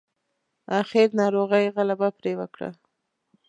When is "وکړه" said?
2.39-2.69